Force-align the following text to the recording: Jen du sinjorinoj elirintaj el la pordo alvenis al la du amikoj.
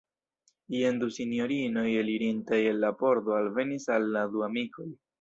Jen 0.75 0.97
du 1.03 1.09
sinjorinoj 1.17 1.85
elirintaj 2.05 2.61
el 2.73 2.83
la 2.87 2.93
pordo 3.05 3.39
alvenis 3.45 3.89
al 3.99 4.13
la 4.19 4.29
du 4.37 4.47
amikoj. 4.53 4.93